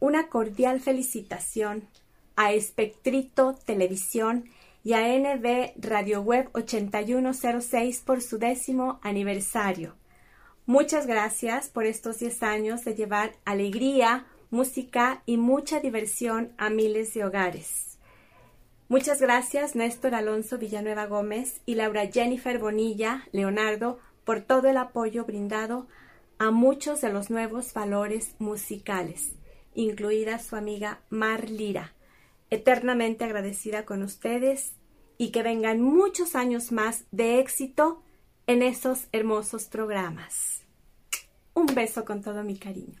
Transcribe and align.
una 0.00 0.28
cordial 0.28 0.80
felicitación 0.80 1.88
a 2.36 2.52
Espectrito 2.52 3.56
Televisión 3.64 4.44
y 4.84 4.92
a 4.92 5.00
NB 5.18 5.72
Radio 5.76 6.22
Web 6.22 6.50
8106 6.52 8.00
por 8.00 8.22
su 8.22 8.38
décimo 8.38 9.00
aniversario. 9.02 9.94
Muchas 10.66 11.06
gracias 11.06 11.68
por 11.68 11.84
estos 11.86 12.18
10 12.18 12.42
años 12.42 12.84
de 12.84 12.94
llevar 12.94 13.32
alegría, 13.44 14.26
música 14.50 15.22
y 15.26 15.36
mucha 15.36 15.80
diversión 15.80 16.52
a 16.58 16.70
miles 16.70 17.14
de 17.14 17.24
hogares. 17.24 17.98
Muchas 18.88 19.20
gracias 19.20 19.74
Néstor 19.74 20.14
Alonso 20.14 20.58
Villanueva 20.58 21.06
Gómez 21.06 21.60
y 21.66 21.74
Laura 21.74 22.06
Jennifer 22.06 22.58
Bonilla 22.58 23.26
Leonardo 23.32 23.98
por 24.24 24.40
todo 24.40 24.68
el 24.68 24.76
apoyo 24.76 25.24
brindado 25.24 25.86
a 26.38 26.50
muchos 26.50 27.00
de 27.00 27.12
los 27.12 27.30
nuevos 27.30 27.72
valores 27.74 28.34
musicales, 28.38 29.32
incluida 29.74 30.38
su 30.38 30.56
amiga 30.56 31.00
Mar 31.10 31.48
Lira 31.50 31.94
eternamente 32.50 33.24
agradecida 33.24 33.84
con 33.84 34.02
ustedes 34.02 34.72
y 35.18 35.30
que 35.30 35.42
vengan 35.42 35.80
muchos 35.80 36.34
años 36.34 36.72
más 36.72 37.04
de 37.10 37.40
éxito 37.40 38.02
en 38.46 38.62
esos 38.62 39.08
hermosos 39.12 39.64
programas. 39.66 40.62
Un 41.54 41.66
beso 41.66 42.04
con 42.04 42.22
todo 42.22 42.44
mi 42.44 42.56
cariño. 42.56 43.00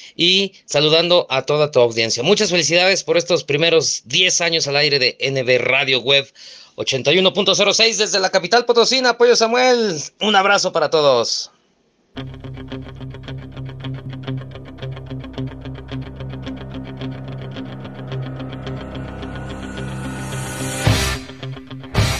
y 0.15 0.53
saludando 0.65 1.27
a 1.29 1.43
toda 1.43 1.71
tu 1.71 1.79
audiencia. 1.79 2.23
Muchas 2.23 2.49
felicidades 2.49 3.03
por 3.03 3.17
estos 3.17 3.43
primeros 3.43 4.03
10 4.05 4.41
años 4.41 4.67
al 4.67 4.75
aire 4.75 4.99
de 4.99 5.17
NB 5.19 5.63
Radio 5.63 5.99
Web 6.01 6.31
81.06 6.75 7.97
desde 7.97 8.19
la 8.19 8.29
capital 8.29 8.65
potosina. 8.65 9.09
Apoyo 9.09 9.35
Samuel. 9.35 10.01
Un 10.19 10.35
abrazo 10.35 10.71
para 10.71 10.89
todos. 10.89 11.51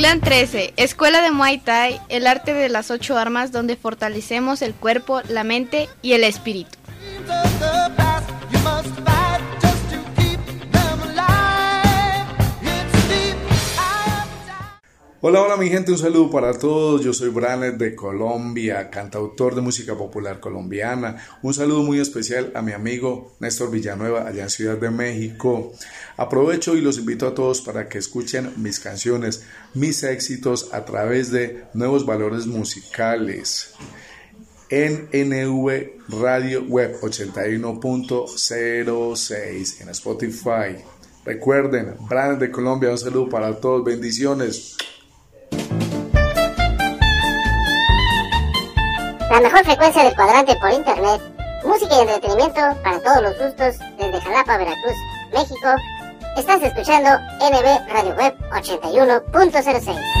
Clan 0.00 0.22
13, 0.22 0.72
Escuela 0.78 1.20
de 1.20 1.30
Muay 1.30 1.58
Thai, 1.58 2.00
el 2.08 2.26
arte 2.26 2.54
de 2.54 2.70
las 2.70 2.90
ocho 2.90 3.18
armas 3.18 3.52
donde 3.52 3.76
fortalecemos 3.76 4.62
el 4.62 4.72
cuerpo, 4.72 5.20
la 5.28 5.44
mente 5.44 5.90
y 6.00 6.14
el 6.14 6.24
espíritu. 6.24 6.78
Hola, 15.22 15.42
hola 15.42 15.58
mi 15.58 15.68
gente, 15.68 15.92
un 15.92 15.98
saludo 15.98 16.30
para 16.30 16.58
todos. 16.58 17.04
Yo 17.04 17.12
soy 17.12 17.28
Branet 17.28 17.76
de 17.76 17.94
Colombia, 17.94 18.88
cantautor 18.88 19.54
de 19.54 19.60
música 19.60 19.94
popular 19.94 20.40
colombiana. 20.40 21.22
Un 21.42 21.52
saludo 21.52 21.82
muy 21.82 22.00
especial 22.00 22.50
a 22.54 22.62
mi 22.62 22.72
amigo 22.72 23.34
Néstor 23.38 23.70
Villanueva 23.70 24.26
allá 24.26 24.44
en 24.44 24.48
Ciudad 24.48 24.78
de 24.78 24.88
México. 24.88 25.74
Aprovecho 26.16 26.74
y 26.74 26.80
los 26.80 26.96
invito 26.96 27.26
a 27.26 27.34
todos 27.34 27.60
para 27.60 27.86
que 27.86 27.98
escuchen 27.98 28.50
mis 28.56 28.80
canciones, 28.80 29.44
mis 29.74 30.02
éxitos 30.04 30.72
a 30.72 30.86
través 30.86 31.30
de 31.30 31.64
nuevos 31.74 32.06
valores 32.06 32.46
musicales 32.46 33.74
en 34.70 35.10
NV 35.12 36.18
Radio 36.18 36.62
Web 36.62 36.98
81.06 36.98 39.82
en 39.82 39.88
Spotify. 39.90 40.82
Recuerden, 41.26 41.96
Branet 42.08 42.38
de 42.38 42.50
Colombia, 42.50 42.88
un 42.88 42.96
saludo 42.96 43.28
para 43.28 43.60
todos, 43.60 43.84
bendiciones. 43.84 44.78
La 49.30 49.40
mejor 49.40 49.64
frecuencia 49.64 50.04
del 50.04 50.14
cuadrante 50.14 50.56
por 50.56 50.72
internet. 50.72 51.20
Música 51.64 51.94
y 51.96 52.00
entretenimiento 52.00 52.60
para 52.82 53.00
todos 53.00 53.22
los 53.22 53.38
gustos 53.38 53.78
desde 53.98 54.20
Jalapa, 54.20 54.58
Veracruz, 54.58 54.96
México. 55.32 55.68
Estás 56.36 56.62
escuchando 56.62 57.10
NB 57.38 57.92
Radio 57.92 58.14
Web 58.16 58.36
81.06. 58.52 60.19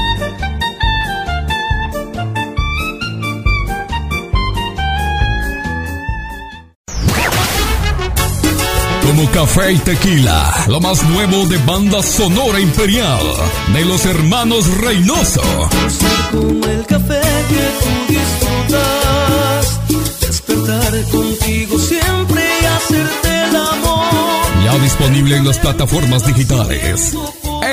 como 9.10 9.28
café 9.32 9.72
y 9.72 9.78
tequila, 9.78 10.66
lo 10.68 10.80
más 10.80 11.02
nuevo 11.02 11.44
de 11.46 11.58
banda 11.58 12.00
sonora 12.00 12.60
imperial 12.60 13.18
de 13.72 13.84
los 13.84 14.06
hermanos 14.06 14.68
Reynoso. 14.78 15.42
Como 16.30 16.64
el 16.64 16.86
café 16.86 17.20
que 17.48 17.64
tú 17.82 18.12
disfrutas, 18.12 19.80
despertar 20.20 21.04
contigo 21.10 21.76
siempre 21.80 22.40
y 22.62 22.64
hacerte 22.64 23.48
el 23.48 23.56
amor. 23.56 24.64
Ya 24.64 24.78
disponible 24.78 25.36
en 25.38 25.46
las 25.48 25.58
plataformas 25.58 26.24
digitales. 26.24 27.12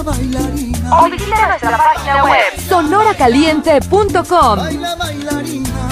O 0.00 1.10
visita 1.10 1.48
nuestra 1.48 1.76
página 1.76 2.24
web 2.24 2.60
sonoracaliente.com. 2.68 4.58
Baila, 4.58 4.94
bailarina. 4.94 5.88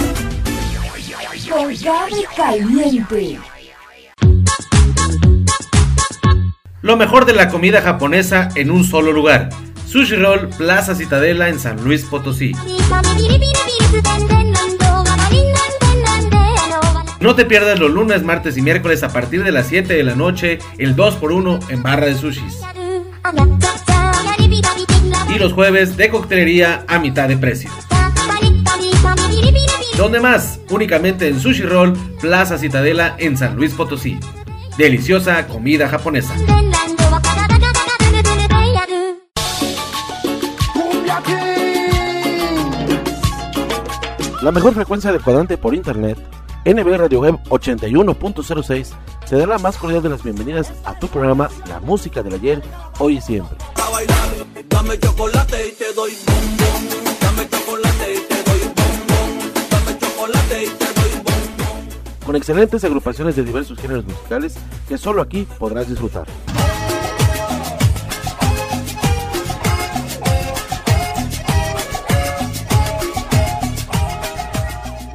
Colgado 1.50 2.16
Caliente. 2.36 3.40
Lo 6.82 6.96
mejor 6.96 7.24
de 7.24 7.32
la 7.32 7.48
comida 7.48 7.82
japonesa 7.82 8.48
en 8.54 8.70
un 8.70 8.84
solo 8.84 9.10
lugar. 9.10 9.48
Sushi 9.88 10.14
Roll 10.14 10.50
Plaza 10.50 10.94
Citadela 10.94 11.48
en 11.48 11.58
San 11.58 11.82
Luis 11.82 12.04
Potosí. 12.04 12.52
No 17.18 17.34
te 17.34 17.44
pierdas 17.44 17.80
los 17.80 17.90
lunes, 17.90 18.22
martes 18.22 18.56
y 18.56 18.62
miércoles 18.62 19.02
a 19.02 19.08
partir 19.08 19.42
de 19.42 19.50
las 19.50 19.66
7 19.66 19.94
de 19.94 20.04
la 20.04 20.14
noche, 20.14 20.60
el 20.78 20.94
2x1 20.94 21.70
en 21.70 21.82
barra 21.82 22.06
de 22.06 22.14
sushis. 22.14 22.60
Los 25.38 25.52
jueves 25.52 25.98
de 25.98 26.08
coctelería 26.08 26.84
a 26.88 26.98
mitad 26.98 27.28
de 27.28 27.36
precio. 27.36 27.70
¿Dónde 29.96 30.18
más? 30.18 30.60
Únicamente 30.70 31.28
en 31.28 31.38
Sushi 31.40 31.62
Roll 31.62 31.92
Plaza 32.20 32.56
Citadela 32.56 33.16
en 33.18 33.36
San 33.36 33.54
Luis 33.54 33.74
Potosí. 33.74 34.18
Deliciosa 34.78 35.46
comida 35.46 35.88
japonesa. 35.88 36.34
La 44.42 44.52
mejor 44.52 44.74
frecuencia 44.74 45.12
de 45.12 45.18
cuadrante 45.18 45.58
por 45.58 45.74
internet, 45.74 46.18
NB 46.64 46.96
Radio 46.96 47.20
Web 47.20 47.38
81.06, 47.50 48.88
te 49.28 49.36
da 49.36 49.46
la 49.46 49.58
más 49.58 49.76
cordial 49.76 50.02
de 50.02 50.08
las 50.08 50.22
bienvenidas 50.22 50.72
a 50.84 50.98
tu 50.98 51.08
programa 51.08 51.50
La 51.68 51.80
Música 51.80 52.22
del 52.22 52.34
Ayer, 52.34 52.62
Hoy 52.98 53.18
y 53.18 53.20
Siempre. 53.20 53.58
Dame 54.76 54.98
chocolate 54.98 55.68
y 55.68 55.72
te 55.72 55.92
doy 55.94 56.12
bombón. 56.26 57.16
Dame 57.22 57.48
chocolate 57.48 58.14
y 58.14 58.20
te 58.28 58.42
doy 58.42 58.60
bombón. 58.76 59.52
Dame 59.70 59.98
chocolate 59.98 60.64
y 60.64 60.66
te 60.66 61.00
doy 61.00 61.10
bombón. 61.16 61.88
Con 62.26 62.36
excelentes 62.36 62.84
agrupaciones 62.84 63.36
de 63.36 63.44
diversos 63.44 63.78
géneros 63.78 64.04
musicales 64.04 64.56
que 64.86 64.98
solo 64.98 65.22
aquí 65.22 65.48
podrás 65.58 65.88
disfrutar. 65.88 66.26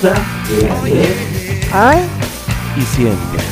gusta, 0.00 0.14
y 2.76 2.82
siempre. 2.82 3.49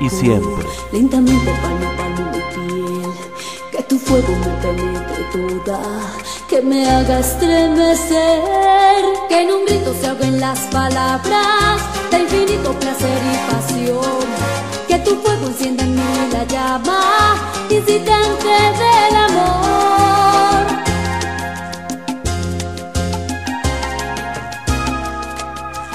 y 0.00 0.08
siempre. 0.08 0.66
Lentamente 0.92 1.52
palmo 1.62 1.88
a 1.88 1.96
palmo 1.96 2.30
mi 2.32 2.40
piel, 2.54 3.12
que 3.70 3.82
tu 3.82 3.98
fuego 3.98 4.28
me 4.28 4.52
penetre 4.62 5.24
toda, 5.64 5.80
que 6.48 6.62
me 6.62 6.88
haga 6.88 7.20
estremecer, 7.20 9.02
que 9.28 9.42
en 9.42 9.52
un 9.52 9.64
grito 9.66 9.94
se 10.00 10.06
ahoguen 10.08 10.40
las 10.40 10.60
palabras 10.72 11.82
de 12.10 12.18
infinito 12.20 12.72
placer 12.80 13.20
y 13.32 13.52
pasión, 13.52 14.24
que 14.88 14.98
tu 14.98 15.16
fuego 15.22 15.46
encienda 15.46 15.84
en 15.84 15.94
mí 15.94 16.02
la 16.32 16.44
llama 16.44 17.36
incitante 17.68 18.48
del 18.80 19.16
amor. 19.16 19.60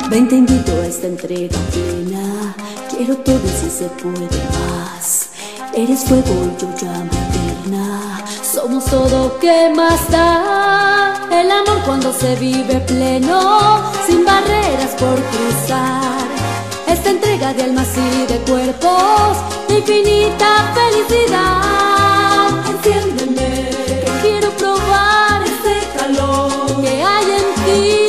Ven, 0.09 0.27
te 0.29 0.35
invito 0.35 0.71
a 0.71 0.85
esta 0.85 1.07
entrega 1.07 1.57
plena 1.71 2.14
Quiero 2.97 3.17
todo 3.17 3.45
si 3.59 3.69
se 3.69 3.89
puede 3.89 4.39
más. 4.55 5.27
Eres 5.73 6.05
fuego 6.05 6.33
y 6.45 6.61
yo 6.61 6.69
llama 6.77 7.09
eterna. 7.27 8.23
Somos 8.41 8.85
todo 8.85 9.37
que 9.39 9.69
más 9.75 10.09
da. 10.09 11.27
El 11.29 11.51
amor 11.51 11.83
cuando 11.85 12.13
se 12.13 12.37
vive 12.37 12.79
pleno, 12.87 13.81
sin 14.07 14.23
barreras 14.23 14.91
por 14.97 15.15
cruzar. 15.15 16.25
Esta 16.87 17.09
entrega 17.09 17.53
de 17.53 17.63
almas 17.63 17.89
y 17.97 18.31
de 18.31 18.39
cuerpos, 18.49 19.37
de 19.67 19.79
infinita 19.79 20.73
felicidad. 20.73 22.47
Entiéndeme, 22.69 23.71
quiero 24.21 24.51
probar 24.51 25.43
este 25.43 25.97
calor 25.97 26.81
que 26.81 27.03
hay 27.03 27.25
en 27.25 27.55
ti. 27.65 28.04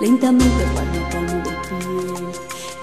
Lentamente 0.00 0.64
palpitando 0.74 1.50
piel. 1.68 2.32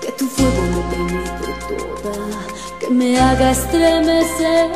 Que 0.01 0.11
tu 0.11 0.25
fuego 0.27 0.61
me 0.73 0.81
penetre 0.91 1.53
toda, 1.67 2.39
que 2.79 2.89
me 2.89 3.19
haga 3.19 3.51
estremecer. 3.51 4.69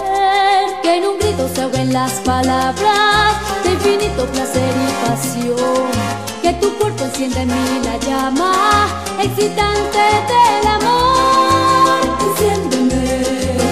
Que 0.82 0.98
en 0.98 1.06
un 1.08 1.20
grito 1.20 1.48
se 1.54 1.62
ahoguen 1.62 1.94
las 1.94 2.14
palabras 2.22 3.36
de 3.64 3.72
infinito 3.72 4.26
placer 4.28 4.74
y 4.88 5.08
pasión. 5.08 5.92
Que 6.42 6.54
tu 6.54 6.74
cuerpo 6.78 7.06
encienda 7.06 7.42
en 7.42 7.50
mí 7.50 7.82
la 7.84 7.98
llama 8.08 8.88
excitante 9.22 10.04
del 10.32 10.68
amor. 10.68 12.02
Enciéndeme, 12.28 13.04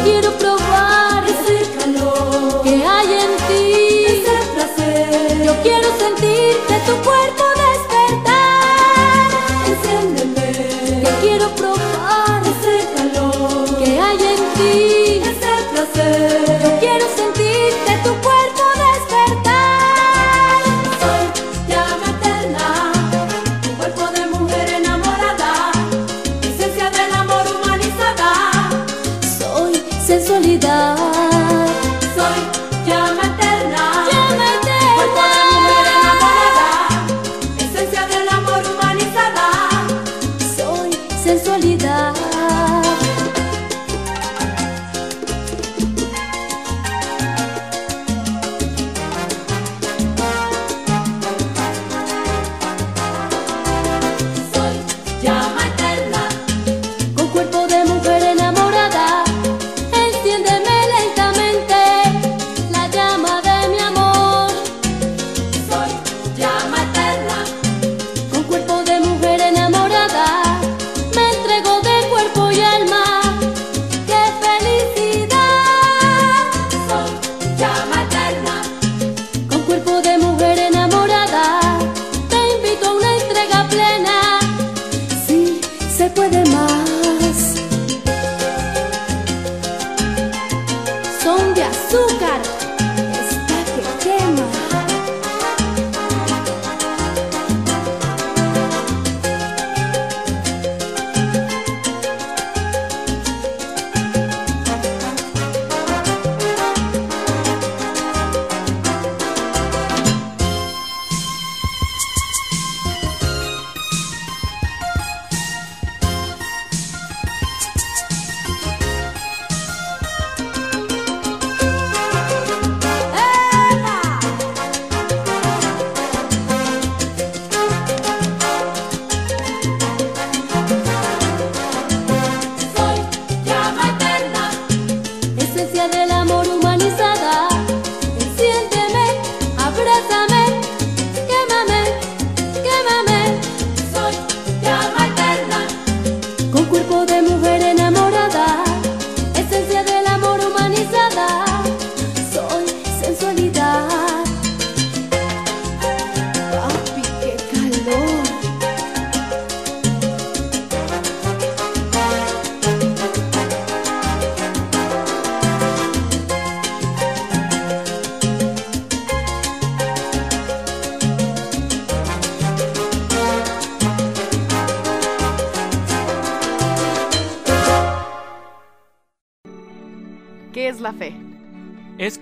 quiero 0.04 0.32
probar 0.38 1.24
ese 1.28 1.58
calor 1.80 2.62
que 2.64 2.86
hay 2.86 3.14
en 3.14 3.32
ti. 3.48 3.49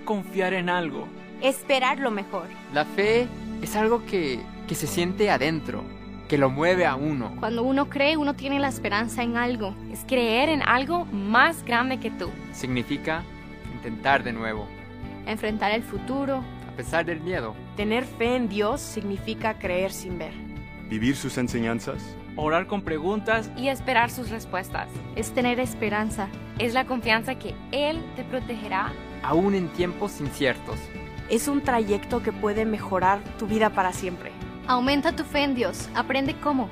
Confiar 0.07 0.53
en 0.53 0.69
algo. 0.69 1.05
Esperar 1.41 1.99
lo 1.99 2.09
mejor. 2.09 2.47
La 2.73 2.85
fe 2.85 3.27
es 3.61 3.75
algo 3.75 4.05
que, 4.05 4.39
que 4.67 4.73
se 4.73 4.87
siente 4.87 5.29
adentro, 5.29 5.83
que 6.29 6.37
lo 6.37 6.49
mueve 6.49 6.85
a 6.85 6.95
uno. 6.95 7.35
Cuando 7.39 7.61
uno 7.63 7.89
cree, 7.89 8.15
uno 8.15 8.33
tiene 8.33 8.57
la 8.59 8.69
esperanza 8.69 9.21
en 9.21 9.35
algo. 9.35 9.75
Es 9.91 10.05
creer 10.07 10.47
en 10.49 10.61
algo 10.63 11.03
más 11.05 11.63
grande 11.63 11.99
que 11.99 12.09
tú. 12.09 12.29
Significa 12.53 13.21
intentar 13.75 14.23
de 14.23 14.31
nuevo, 14.33 14.65
Enfrentar 15.27 15.71
el 15.71 15.83
futuro. 15.83 16.41
a 16.71 16.77
pesar 16.77 17.05
del 17.05 17.19
miedo. 17.19 17.53
Tener 17.75 18.05
fe 18.05 18.37
en 18.37 18.47
Dios 18.47 18.79
significa 18.79 19.59
creer 19.59 19.91
sin 19.91 20.17
ver. 20.17 20.31
Vivir 20.89 21.17
sus 21.17 21.37
enseñanzas. 21.37 22.15
Orar 22.37 22.65
con 22.65 22.81
preguntas. 22.81 23.51
Y 23.57 23.67
esperar 23.67 24.09
sus 24.09 24.29
respuestas. 24.29 24.87
Es 25.17 25.31
tener 25.33 25.59
esperanza. 25.59 26.29
Es 26.59 26.73
la 26.73 26.85
confianza 26.85 27.35
que 27.35 27.55
Él 27.73 27.99
te 28.15 28.23
protegerá. 28.23 28.93
Aún 29.23 29.55
en 29.55 29.67
tiempos 29.69 30.19
inciertos. 30.21 30.77
Es 31.29 31.47
un 31.47 31.61
trayecto 31.61 32.23
que 32.23 32.31
puede 32.31 32.65
mejorar 32.65 33.19
tu 33.37 33.47
vida 33.47 33.69
para 33.69 33.91
siempre. 33.91 34.31
Aumenta 34.67 35.13
tu 35.13 35.23
fe 35.23 35.43
en 35.43 35.55
Dios. 35.55 35.89
Aprende 35.95 36.35
cómo. 36.39 36.69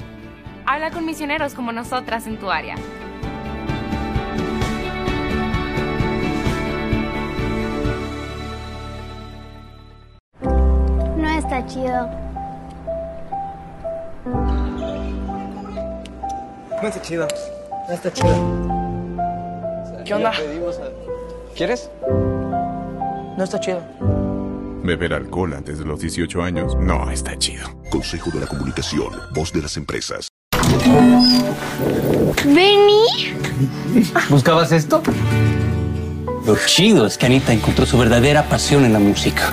Habla 0.66 0.92
con 0.92 1.06
misioneros 1.06 1.54
como 1.54 1.72
nosotras 1.72 2.26
en 2.28 2.38
tu 2.38 2.50
área. 2.50 2.76
No 11.18 11.30
está 11.30 11.66
chido. 11.66 12.10
No 16.82 16.88
está 16.88 17.02
chido. 17.02 17.28
No 17.88 17.94
está 17.94 18.14
chido. 18.14 18.76
¿Qué 20.06 20.14
onda? 20.14 20.32
¿Quieres? 21.56 21.90
No 23.38 23.44
está 23.44 23.60
chido. 23.60 23.82
Beber 24.84 25.14
alcohol 25.14 25.54
antes 25.54 25.80
de 25.80 25.86
los 25.86 26.00
18 26.00 26.42
años 26.42 26.76
no 26.80 27.10
está 27.10 27.38
chido. 27.38 27.68
Consejo 27.90 28.30
de 28.32 28.42
la 28.42 28.48
Comunicación, 28.48 29.12
voz 29.34 29.52
de 29.52 29.62
las 29.62 29.78
empresas. 29.78 30.30
¿Vení? 32.46 33.34
¿Buscabas 34.30 34.72
esto? 34.72 35.02
Lo 36.46 36.56
chido 36.68 37.08
es 37.08 37.18
que 37.18 37.26
Anita 37.26 37.52
encontró 37.52 37.86
su 37.86 37.98
verdadera 37.98 38.44
pasión 38.44 38.86
en 38.86 38.94
la 38.94 39.00
música. 39.00 39.52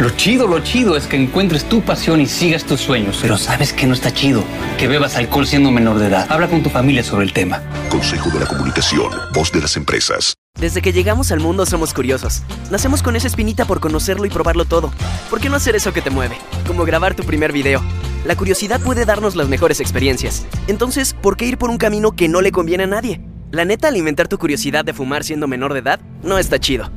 Lo 0.00 0.10
chido, 0.10 0.46
lo 0.46 0.60
chido 0.60 0.96
es 0.96 1.08
que 1.08 1.16
encuentres 1.16 1.68
tu 1.68 1.82
pasión 1.82 2.20
y 2.20 2.26
sigas 2.26 2.64
tus 2.64 2.80
sueños. 2.80 3.18
Pero 3.20 3.36
¿sabes 3.36 3.72
que 3.72 3.86
no 3.86 3.94
está 3.94 4.12
chido? 4.12 4.44
Que 4.78 4.86
bebas 4.86 5.16
alcohol 5.16 5.46
siendo 5.46 5.72
menor 5.72 5.98
de 5.98 6.06
edad. 6.06 6.26
Habla 6.30 6.46
con 6.48 6.62
tu 6.62 6.70
familia 6.70 7.02
sobre 7.02 7.24
el 7.26 7.32
tema. 7.32 7.60
Consejo 7.90 8.30
de 8.30 8.40
la 8.40 8.46
Comunicación, 8.46 9.10
voz 9.34 9.50
de 9.50 9.60
las 9.60 9.76
empresas. 9.76 10.34
Desde 10.58 10.82
que 10.82 10.92
llegamos 10.92 11.30
al 11.30 11.38
mundo 11.38 11.66
somos 11.66 11.94
curiosos. 11.94 12.42
Nacemos 12.70 13.02
con 13.02 13.14
esa 13.14 13.28
espinita 13.28 13.64
por 13.64 13.78
conocerlo 13.78 14.24
y 14.26 14.30
probarlo 14.30 14.64
todo. 14.64 14.92
¿por 15.30 15.40
qué 15.40 15.48
no 15.48 15.56
hacer 15.56 15.76
eso 15.76 15.92
que 15.92 16.02
te 16.02 16.10
mueve? 16.10 16.36
Como 16.66 16.84
grabar 16.84 17.14
tu 17.14 17.22
primer 17.22 17.52
video. 17.52 17.80
La 18.24 18.34
curiosidad 18.34 18.80
puede 18.80 19.04
darnos 19.04 19.36
las 19.36 19.48
mejores 19.48 19.80
experiencias. 19.80 20.46
Entonces, 20.66 21.14
¿por 21.14 21.36
qué 21.36 21.44
ir 21.44 21.58
por 21.58 21.70
un 21.70 21.78
camino 21.78 22.12
que 22.12 22.28
no 22.28 22.40
le 22.40 22.50
conviene 22.50 22.84
a 22.84 22.88
nadie? 22.88 23.20
La 23.52 23.64
neta, 23.64 23.88
alimentar 23.88 24.26
tu 24.26 24.36
curiosidad 24.38 24.84
de 24.84 24.92
fumar 24.92 25.22
siendo 25.22 25.46
menor 25.46 25.72
de 25.72 25.78
edad 25.78 26.00
no 26.22 26.38
está 26.38 26.58
chido. 26.58 26.90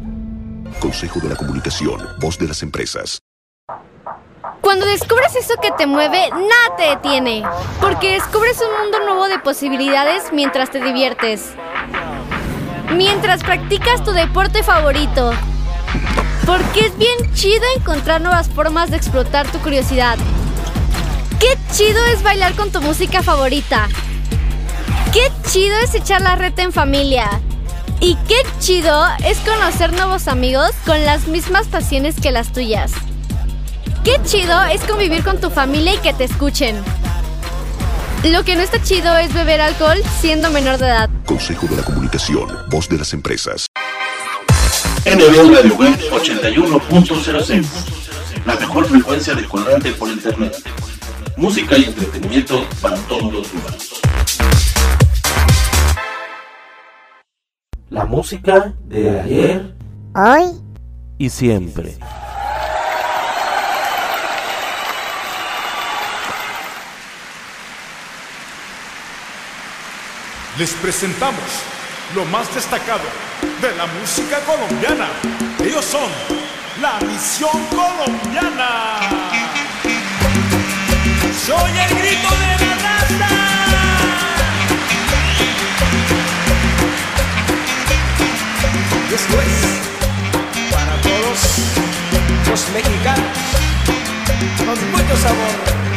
Consejo 0.79 1.19
de 1.19 1.29
la 1.29 1.35
Comunicación, 1.35 2.01
voz 2.19 2.39
de 2.39 2.47
las 2.47 2.63
empresas. 2.63 3.19
Cuando 4.61 4.85
descubres 4.85 5.35
eso 5.35 5.53
que 5.61 5.71
te 5.77 5.85
mueve, 5.85 6.29
nada 6.29 6.75
te 6.77 6.89
detiene. 6.89 7.43
Porque 7.79 8.13
descubres 8.13 8.59
un 8.61 8.81
mundo 8.81 8.99
nuevo 9.05 9.27
de 9.27 9.39
posibilidades 9.39 10.33
mientras 10.33 10.71
te 10.71 10.83
diviertes. 10.83 11.53
Mientras 12.95 13.41
practicas 13.43 14.03
tu 14.03 14.11
deporte 14.11 14.63
favorito. 14.63 15.31
Porque 16.45 16.81
es 16.81 16.97
bien 16.97 17.33
chido 17.33 17.63
encontrar 17.77 18.21
nuevas 18.21 18.49
formas 18.49 18.91
de 18.91 18.97
explotar 18.97 19.49
tu 19.51 19.59
curiosidad. 19.59 20.17
Qué 21.39 21.57
chido 21.73 22.03
es 22.07 22.21
bailar 22.21 22.53
con 22.55 22.71
tu 22.71 22.81
música 22.81 23.23
favorita. 23.23 23.87
Qué 25.13 25.31
chido 25.49 25.75
es 25.79 25.95
echar 25.95 26.21
la 26.21 26.35
reta 26.35 26.63
en 26.63 26.73
familia. 26.73 27.29
Y 27.99 28.15
qué 28.27 28.37
chido 28.59 29.05
es 29.25 29.37
conocer 29.39 29.93
nuevos 29.93 30.27
amigos 30.27 30.71
con 30.85 31.03
las 31.05 31.27
mismas 31.27 31.67
pasiones 31.67 32.19
que 32.19 32.31
las 32.31 32.51
tuyas. 32.51 32.91
Qué 34.03 34.19
chido 34.25 34.61
es 34.63 34.81
convivir 34.81 35.23
con 35.23 35.39
tu 35.39 35.49
familia 35.49 35.93
y 35.93 35.97
que 35.99 36.13
te 36.13 36.25
escuchen. 36.25 36.83
Lo 38.23 38.43
que 38.45 38.55
no 38.55 38.61
está 38.61 38.79
chido 38.83 39.17
es 39.17 39.33
beber 39.33 39.61
alcohol 39.61 39.97
siendo 40.19 40.51
menor 40.51 40.77
de 40.77 40.85
edad. 40.85 41.09
Consejo 41.25 41.65
de 41.65 41.77
la 41.77 41.81
Comunicación, 41.81 42.47
voz 42.69 42.87
de 42.87 42.99
las 42.99 43.13
empresas. 43.13 43.65
NB 45.05 45.55
Radio 45.55 45.75
Web 45.75 45.97
81.06. 46.11 47.65
La 48.45 48.55
mejor 48.57 48.85
frecuencia 48.85 49.33
de 49.33 49.43
colorante 49.45 49.91
por 49.93 50.07
internet. 50.07 50.55
Música 51.35 51.75
y 51.79 51.85
entretenimiento 51.85 52.63
para 52.79 52.95
todos 53.07 53.33
los 53.33 53.51
humanos. 53.53 54.01
La 57.89 58.05
música 58.05 58.75
de 58.85 59.19
ayer 59.19 59.75
Hoy 60.13 60.61
y 61.17 61.27
siempre. 61.29 61.97
Les 70.61 70.73
presentamos 70.73 71.41
lo 72.13 72.23
más 72.25 72.53
destacado 72.53 73.01
de 73.63 73.75
la 73.75 73.87
música 73.99 74.37
colombiana. 74.41 75.07
Ellos 75.59 75.83
son 75.83 76.07
la 76.79 76.99
Misión 77.03 77.65
Colombiana. 77.71 78.99
Soy 81.47 81.71
el 81.71 81.97
grito 81.97 82.29
de 82.29 82.75
la 82.83 82.97
raza. 83.21 83.85
Esto 89.15 89.41
es 89.41 90.71
para 90.71 90.95
todos 91.01 91.39
los 92.51 92.69
mexicanos 92.69 93.37
con 94.57 94.91
mucho 94.91 95.17
sabor. 95.17 95.90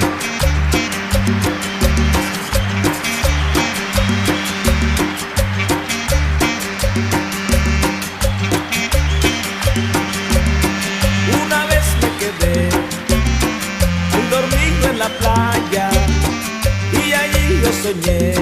Soñé 17.85 18.33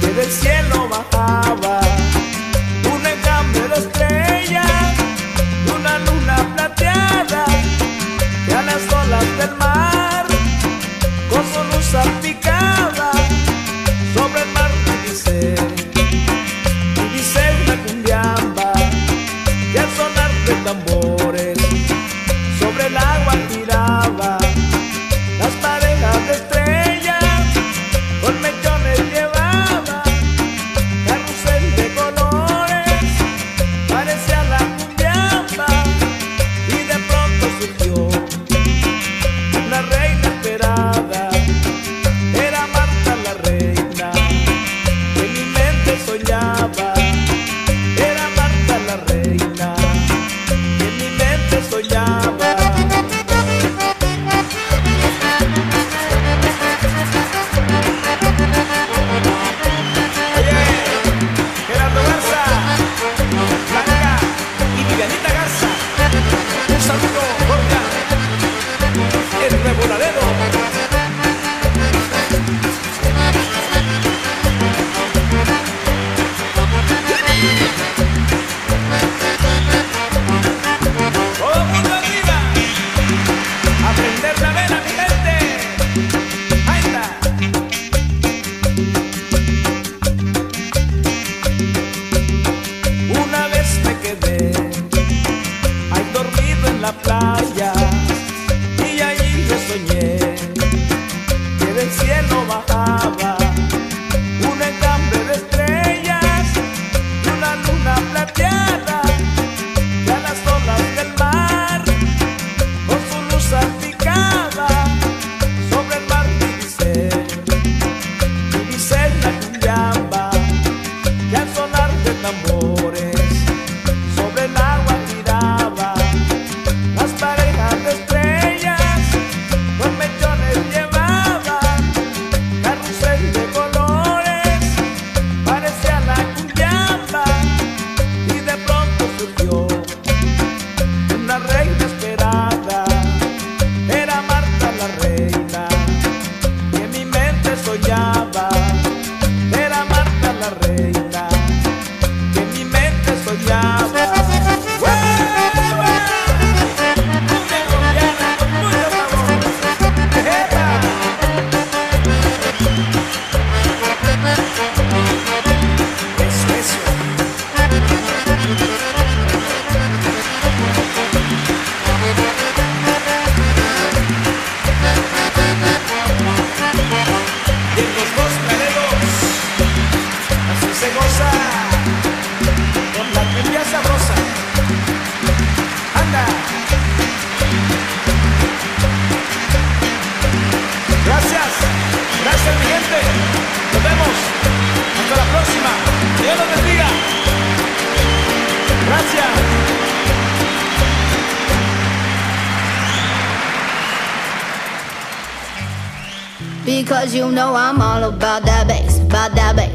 que 0.00 0.08
del 0.16 0.30
cielo 0.32 0.88
bajaba 0.88 1.49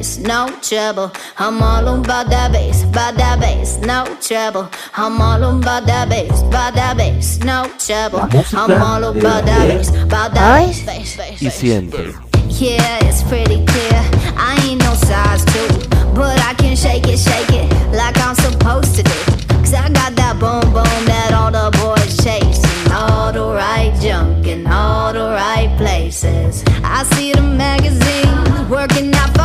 bass, 0.05 0.17
no 0.19 0.49
trouble. 0.61 1.11
I'm 1.37 1.61
all 1.61 1.87
about 1.99 2.29
that 2.29 2.51
bass, 2.51 2.83
by 2.85 3.11
that 3.11 3.39
bass, 3.39 3.77
no 3.77 4.05
trouble. 4.21 4.69
I'm 4.95 5.19
all 5.21 5.43
about 5.43 5.85
that 5.87 6.09
bass, 6.09 6.43
by 6.43 6.71
that 6.71 6.97
bass, 6.97 7.39
no 7.39 7.65
trouble. 7.79 8.19
I'm 8.53 8.81
all 8.81 9.03
about 9.03 9.45
that 9.45 9.67
bass, 9.67 9.89
about 9.89 10.33
that 10.33 10.67
bass, 10.67 10.85
bass, 10.85 11.17
bass. 11.17 11.41
Y. 11.41 12.13
Yeah, 12.47 12.99
it's 13.03 13.23
pretty 13.23 13.65
clear. 13.65 14.01
I 14.37 14.57
ain't 14.67 14.81
no 14.81 14.93
size 14.93 15.43
two, 15.45 15.67
but 16.13 16.39
I 16.41 16.53
can 16.53 16.75
shake 16.75 17.07
it, 17.07 17.17
shake 17.17 17.49
it 17.51 17.69
like 17.91 18.17
I'm 18.19 18.35
supposed 18.35 18.95
to 18.95 19.03
do. 19.03 19.19
Cause 19.65 19.73
I 19.73 19.89
got 19.89 20.15
that 20.15 20.37
boom 20.39 20.61
boom 20.73 20.99
that 21.09 21.33
all 21.33 21.51
the 21.51 21.75
boys 21.79 22.15
chase, 22.23 22.61
and 22.63 22.93
all 22.93 23.33
the 23.33 23.45
right 23.55 23.93
junk 23.99 24.45
in 24.45 24.67
all 24.67 25.11
the 25.11 25.31
right 25.31 25.73
places. 25.77 26.63
I 26.83 27.03
see 27.15 27.33
the 27.33 27.41
magazine 27.41 28.69
working 28.69 29.13
out. 29.15 29.35
for. 29.35 29.44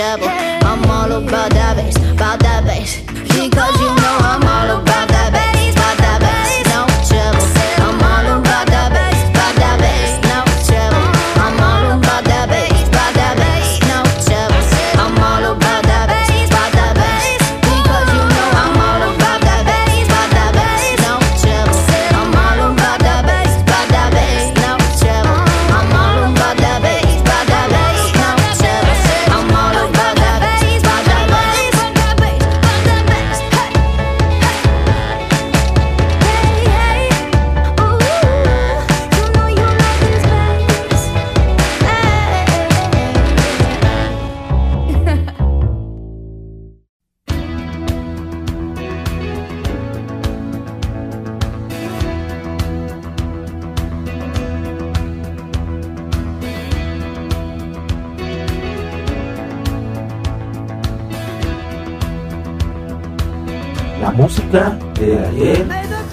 trouble. 0.00 0.28
I'm 0.28 0.90
all 0.90 1.12
about 1.12 1.50
that 1.50 1.76
bass, 1.76 1.96
about 2.12 2.40
that 2.40 2.64
bass. 2.64 3.00
Because 3.36 3.76
you 3.80 3.99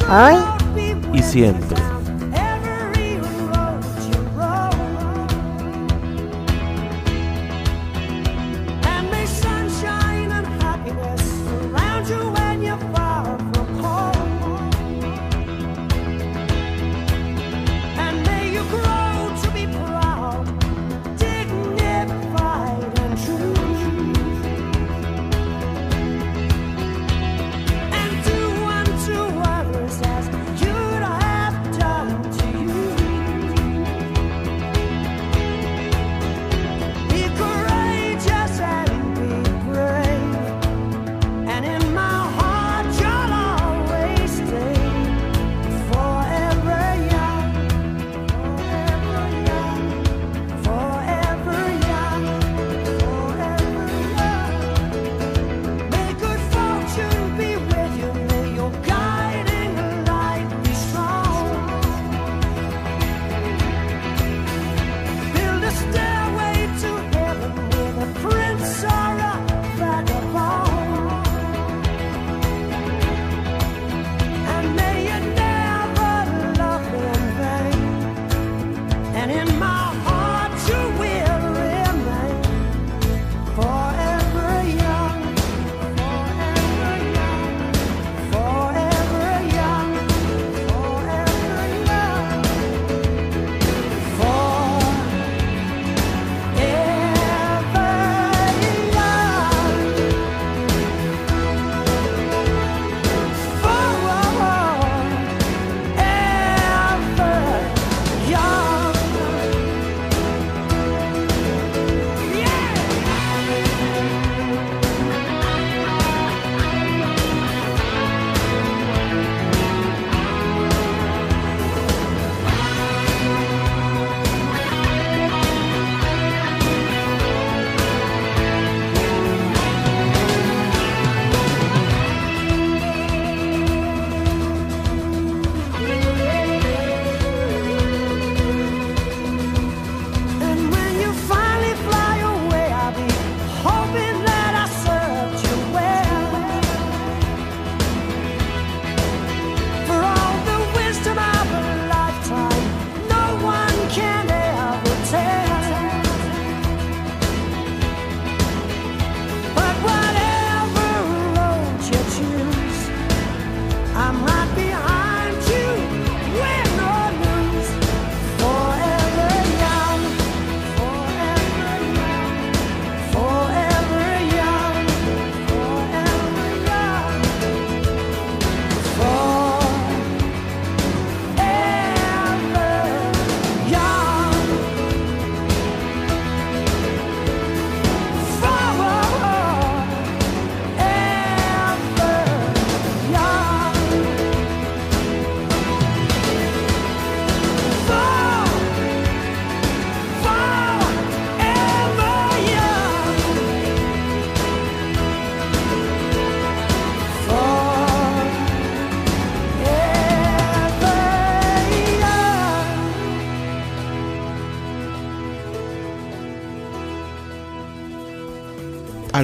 hoy 0.10 0.38
y 1.14 1.22
siempre. 1.22 1.87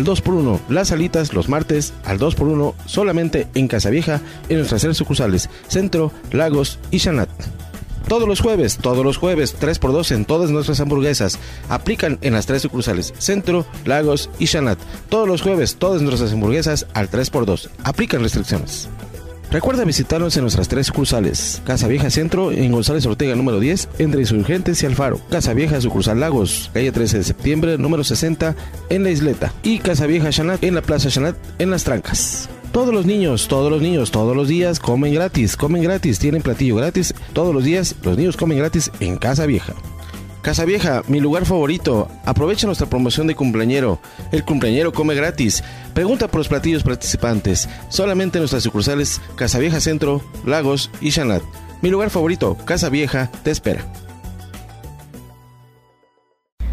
Al 0.03 0.15
2x1. 0.15 0.59
Las 0.69 0.91
alitas 0.91 1.33
los 1.33 1.49
martes 1.49 1.93
al 2.03 2.19
2x1 2.19 2.73
solamente 2.85 3.47
en 3.55 3.67
Casa 3.67 3.89
Vieja 3.89 4.21
en 4.49 4.57
nuestras 4.57 4.81
tres 4.81 4.97
sucursales, 4.97 5.49
Centro, 5.67 6.11
Lagos 6.31 6.79
y 6.91 6.99
Chanat. 6.99 7.29
Todos 8.07 8.27
los 8.27 8.41
jueves, 8.41 8.77
todos 8.77 9.05
los 9.05 9.15
jueves, 9.15 9.55
3x2 9.57 10.11
en 10.11 10.25
todas 10.25 10.49
nuestras 10.49 10.81
hamburguesas. 10.81 11.39
Aplican 11.69 12.19
en 12.21 12.33
las 12.33 12.45
tres 12.45 12.61
sucursales, 12.61 13.13
Centro, 13.17 13.65
Lagos 13.85 14.29
y 14.39 14.47
Chanat. 14.47 14.77
Todos 15.07 15.27
los 15.27 15.41
jueves, 15.41 15.77
todas 15.77 16.01
nuestras 16.01 16.33
hamburguesas 16.33 16.85
al 16.93 17.09
3x2. 17.09 17.69
Aplican 17.85 18.21
restricciones. 18.21 18.89
Recuerda 19.53 19.85
visitarnos 19.85 20.35
en 20.35 20.41
nuestras 20.41 20.67
tres 20.67 20.87
sucursales. 20.87 21.61
Casa 21.63 21.87
Vieja 21.87 22.09
Centro 22.09 22.51
en 22.51 22.71
González 22.71 23.05
Ortega 23.05 23.35
número 23.35 23.59
10, 23.59 23.87
entre 23.99 24.21
Insurgentes 24.21 24.81
y 24.81 24.87
Alfaro. 24.87 25.21
Casa 25.29 25.53
Vieja 25.53 25.79
Sucursal 25.79 26.19
Lagos, 26.19 26.71
calle 26.73 26.91
13 26.91 27.19
de 27.19 27.23
septiembre 27.23 27.77
número 27.77 28.03
60 28.03 28.55
en 28.89 29.03
La 29.03 29.11
Isleta. 29.11 29.53
Y 29.61 29.77
Casa 29.77 30.07
Vieja 30.07 30.31
Chanat 30.31 30.63
en 30.63 30.73
la 30.73 30.81
Plaza 30.81 31.09
Chanat 31.09 31.35
en 31.59 31.69
Las 31.69 31.83
Trancas. 31.83 32.49
Todos 32.71 32.95
los 32.95 33.05
niños, 33.05 33.47
todos 33.47 33.69
los 33.69 33.79
niños, 33.79 34.09
todos 34.09 34.35
los 34.35 34.47
días 34.47 34.79
comen 34.79 35.13
gratis, 35.13 35.55
comen 35.55 35.83
gratis, 35.83 36.17
tienen 36.17 36.41
platillo 36.41 36.77
gratis. 36.77 37.13
Todos 37.33 37.53
los 37.53 37.63
días 37.63 37.95
los 38.01 38.17
niños 38.17 38.35
comen 38.35 38.57
gratis 38.57 38.89
en 39.01 39.17
Casa 39.17 39.45
Vieja. 39.45 39.75
Casa 40.43 40.65
Vieja, 40.65 41.03
mi 41.07 41.21
lugar 41.21 41.45
favorito. 41.45 42.09
Aprovecha 42.25 42.67
nuestra 42.67 42.87
promoción 42.87 43.27
de 43.27 43.33
cumpleañero. 43.33 43.99
El 44.33 44.43
cumpleañero 44.43 44.91
come 44.91 45.15
gratis. 45.15 45.63
Pregunta 45.93 46.27
por 46.27 46.39
los 46.39 46.49
platillos 46.49 46.83
participantes. 46.83 47.69
Solamente 47.87 48.39
en 48.39 48.41
nuestras 48.41 48.61
sucursales 48.61 49.21
Casa 49.35 49.57
Vieja 49.59 49.79
Centro, 49.79 50.21
Lagos 50.45 50.91
y 50.99 51.11
Chanat. 51.11 51.41
Mi 51.81 51.89
lugar 51.89 52.09
favorito, 52.09 52.57
Casa 52.65 52.89
Vieja, 52.89 53.31
te 53.43 53.51
espera. 53.51 53.85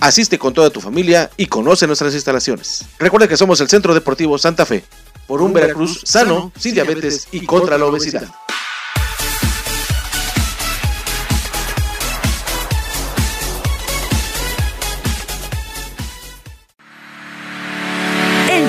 Asiste 0.00 0.38
con 0.38 0.52
toda 0.52 0.70
tu 0.70 0.80
familia 0.80 1.30
y 1.36 1.46
conoce 1.46 1.86
nuestras 1.86 2.14
instalaciones. 2.14 2.84
Recuerda 2.98 3.28
que 3.28 3.36
somos 3.36 3.60
el 3.60 3.68
Centro 3.68 3.94
Deportivo 3.94 4.36
Santa 4.38 4.66
Fe, 4.66 4.84
por 5.26 5.40
un 5.42 5.52
Veracruz 5.52 6.00
sano, 6.04 6.52
sin 6.58 6.74
diabetes 6.74 7.28
y 7.32 7.46
contra 7.46 7.78
la 7.78 7.86
obesidad. 7.86 8.28
En 18.50 18.68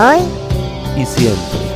Hoy 0.00 0.20
y 0.96 1.04
siempre. 1.04 1.67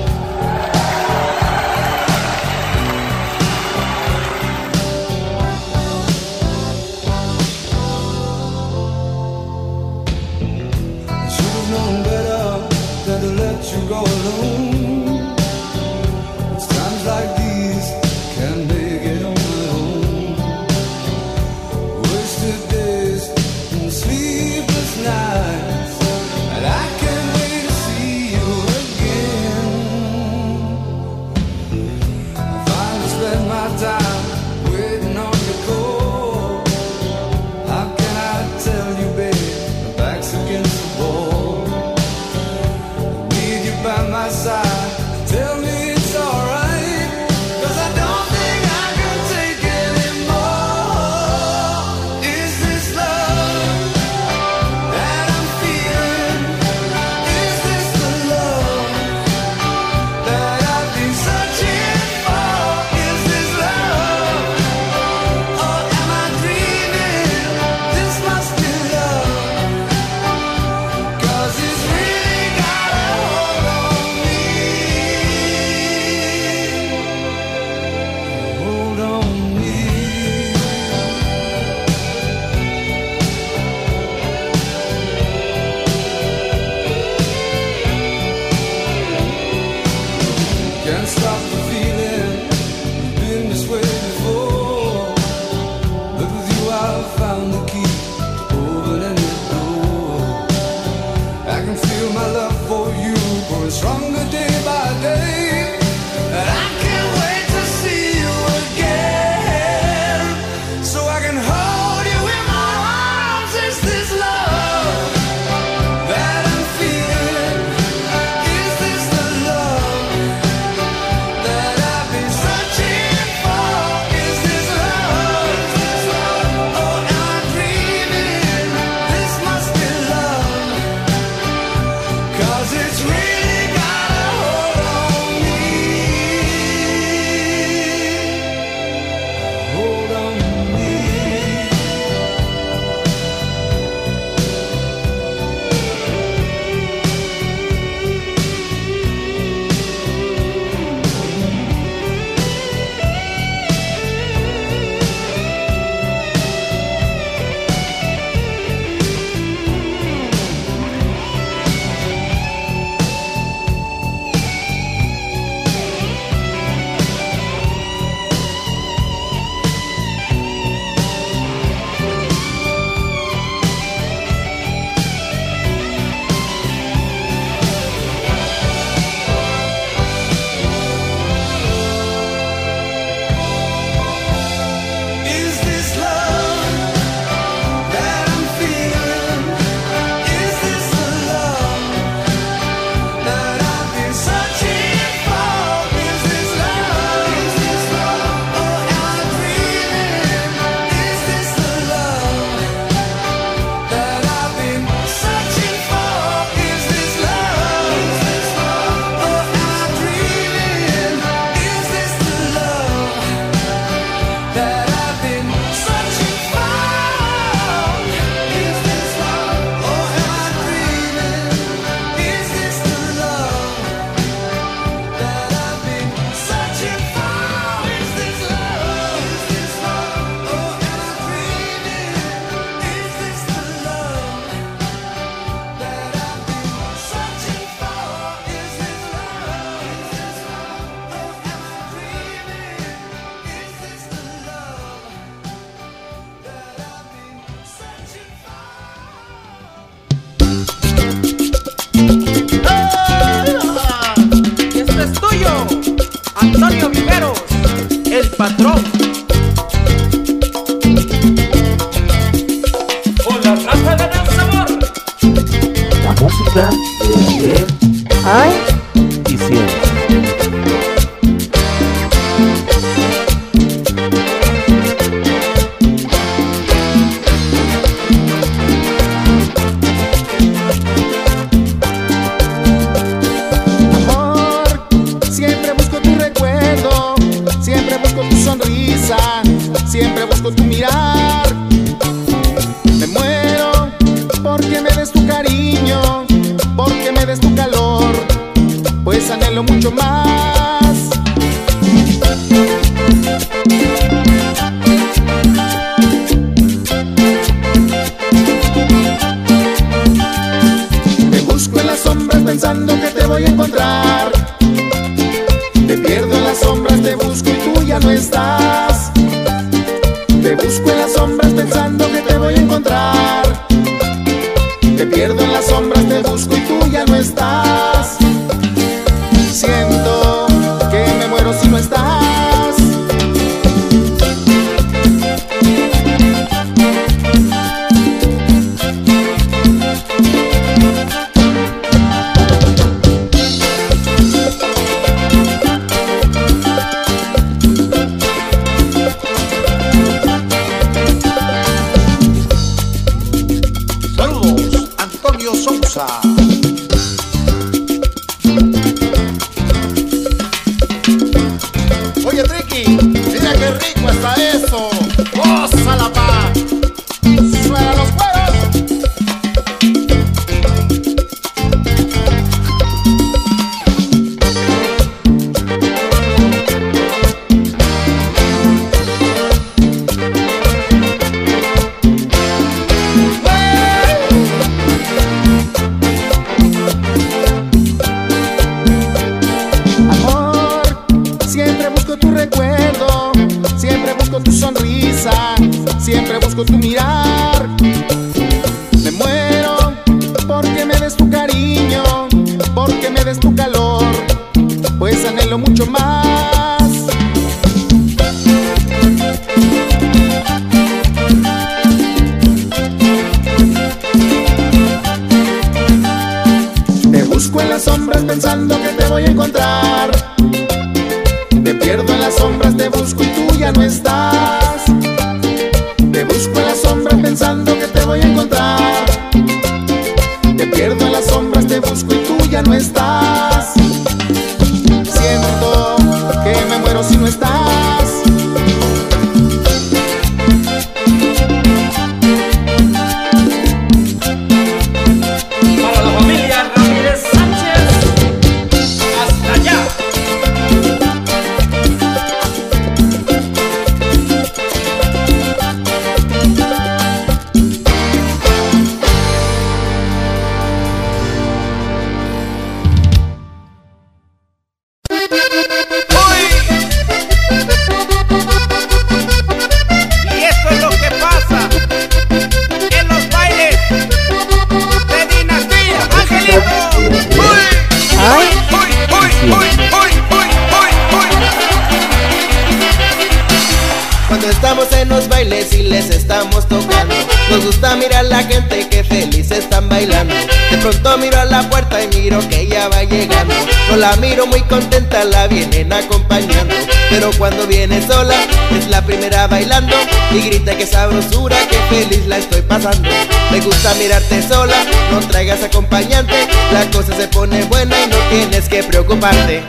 sabrosura, 501.13 501.57
que 501.69 501.77
feliz 501.89 502.27
la 502.27 502.39
estoy 502.39 502.63
pasando. 502.63 503.09
Me 503.51 503.61
gusta 503.61 503.95
mirarte 503.95 504.43
sola, 504.43 504.77
no 505.11 505.21
traigas 505.21 505.63
acompañante. 505.63 506.49
La 506.73 506.91
cosa 506.91 507.15
se 507.15 507.29
pone 507.29 507.65
buena 507.65 507.97
y 508.03 508.09
no 508.09 508.17
tienes 508.31 508.69
que 508.69 508.83
preocuparte. 508.83 509.63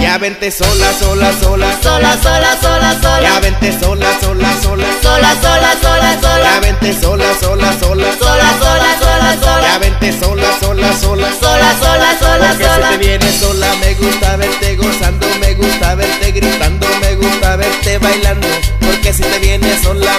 Ya 0.00 0.18
vente 0.18 0.50
sola, 0.50 0.92
sola, 0.98 1.32
sola. 1.40 1.78
Sola, 1.82 2.16
sola, 2.22 2.56
sola, 2.60 3.00
sola. 3.00 3.22
Ya 3.22 3.40
vente 3.40 3.78
sola, 3.78 4.06
sola, 4.20 4.48
sola. 4.62 4.86
Sola, 5.02 5.34
sola, 5.40 5.72
sola, 5.80 6.20
sola. 6.20 6.44
Ya 6.44 6.60
vente 6.60 7.00
sola, 7.00 7.24
sola, 7.40 7.72
sola. 7.78 8.06
Sola, 8.18 8.58
sola, 8.58 8.98
sola, 8.98 9.36
sola. 9.40 9.62
Ya 9.62 9.78
vente 9.78 10.20
sola, 10.20 10.46
sola, 10.60 10.92
sola. 11.00 11.28
Sola, 11.40 11.78
sola, 11.80 12.18
sola, 12.18 12.48
Porque 12.48 12.64
sola. 12.64 12.90
Si 12.90 12.98
te 12.98 13.06
vienes 13.06 13.34
sola, 13.36 13.74
me 13.76 13.94
gusta 13.94 14.36
verte 14.36 14.76
gozando, 14.76 15.26
me 15.40 15.54
gusta 15.54 15.94
verte 15.94 16.32
gritando, 16.32 16.86
me 17.00 17.14
gusta 17.14 17.56
verte 17.56 17.98
bailando. 17.98 18.48
Porque 18.80 19.12
si 19.12 19.22
te 19.22 19.38
vienes 19.38 19.82
sola, 19.82 20.18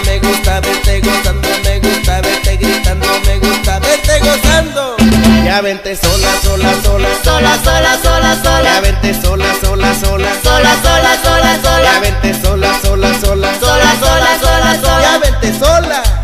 Ya 5.54 5.62
vente 5.62 5.96
sola, 5.96 6.28
sola, 6.42 6.74
sola. 6.82 7.08
Sola, 7.24 7.60
sola, 7.64 8.00
sola, 8.02 8.36
sola. 8.44 8.64
Ya 8.64 8.82
vente 8.82 9.14
sola, 9.22 9.46
sola, 9.62 9.94
sola. 9.94 10.34
Sola, 10.42 10.82
sola, 10.82 11.24
sola, 11.24 11.62
sola. 11.62 11.84
Ya 11.84 12.00
vente 12.00 12.42
sola, 12.42 12.80
sola, 12.82 13.20
sola. 13.20 13.60
Sola, 13.60 13.96
sola, 14.00 14.40
sola, 14.42 14.76
sola. 14.82 15.02
Ya 15.04 15.18
vente 15.20 15.60
sola. 15.60 16.23